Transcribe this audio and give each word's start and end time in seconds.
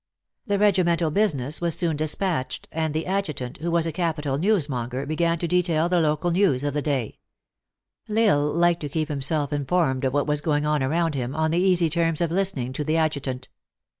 The 0.47 0.57
regimental 0.57 1.11
business 1.11 1.61
was 1.61 1.75
soon 1.77 1.95
dispatched, 1.95 2.67
and 2.71 2.91
the 2.91 3.05
adjutant, 3.05 3.57
who 3.57 3.69
was 3.69 3.85
a 3.85 3.91
capital 3.91 4.35
newsmonger, 4.39 5.07
began 5.07 5.37
to 5.37 5.47
detail 5.47 5.89
the 5.89 6.01
local 6.01 6.31
news 6.31 6.63
of 6.63 6.73
the 6.73 6.81
day. 6.81 7.19
L 8.09 8.17
Isle 8.17 8.51
liked 8.51 8.79
to 8.79 8.87
60 8.87 8.97
THE 8.97 9.03
ACTRESS 9.03 9.05
IN 9.05 9.05
HIGH 9.05 9.05
LIFE. 9.05 9.05
keep 9.05 9.09
himself 9.11 9.53
informed 9.53 10.05
of 10.05 10.13
what 10.13 10.25
was 10.25 10.41
going 10.41 10.65
on 10.65 10.81
around 10.81 11.13
him, 11.13 11.35
on 11.35 11.51
the 11.51 11.59
easy 11.59 11.87
terms 11.87 12.19
of 12.19 12.31
listening 12.31 12.73
to 12.73 12.83
the 12.83 12.97
adjutant. 12.97 13.47